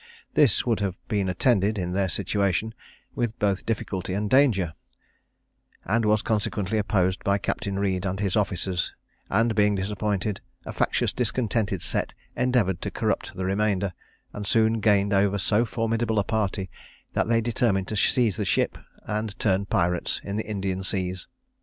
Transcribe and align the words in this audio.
This 0.33 0.65
would 0.65 0.79
have 0.79 0.95
been 1.07 1.29
attended, 1.29 1.77
in 1.77 1.93
their 1.93 2.09
situation, 2.09 2.73
with 3.13 3.37
both 3.37 3.67
difficulty 3.67 4.15
and 4.15 4.31
danger, 4.31 4.73
and 5.85 6.05
was 6.05 6.23
consequently 6.23 6.79
opposed 6.79 7.23
by 7.23 7.37
Captain 7.37 7.77
Reed 7.77 8.03
and 8.03 8.19
his 8.19 8.35
officers; 8.35 8.93
and 9.29 9.53
being 9.53 9.75
disappointed, 9.75 10.41
a 10.65 10.73
factious 10.73 11.13
discontented 11.13 11.83
set 11.83 12.15
endeavoured 12.35 12.81
to 12.81 12.89
corrupt 12.89 13.35
the 13.35 13.45
remainder, 13.45 13.93
and 14.33 14.47
soon 14.47 14.79
gained 14.79 15.13
over 15.13 15.37
so 15.37 15.65
formidable 15.65 16.17
a 16.17 16.23
party, 16.23 16.71
that 17.13 17.29
they 17.29 17.39
determined 17.39 17.87
to 17.89 17.95
seize 17.95 18.37
the 18.37 18.43
ship, 18.43 18.79
and 19.03 19.37
turn 19.37 19.67
pirates 19.67 20.19
in 20.23 20.35
the 20.35 20.47
Indian 20.47 20.83
seas. 20.83 21.27